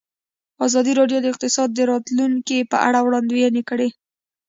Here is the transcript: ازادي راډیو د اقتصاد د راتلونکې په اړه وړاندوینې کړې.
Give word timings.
ازادي 0.67 0.91
راډیو 0.99 1.19
د 1.21 1.25
اقتصاد 1.33 1.69
د 1.73 1.79
راتلونکې 1.91 2.57
په 2.71 2.77
اړه 2.87 2.99
وړاندوینې 3.01 3.61
کړې. 3.69 3.89